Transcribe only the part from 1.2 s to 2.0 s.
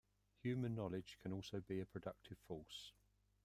can also be a